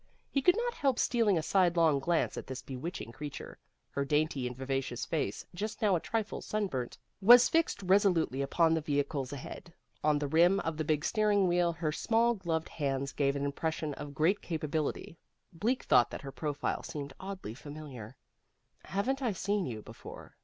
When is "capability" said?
14.41-15.19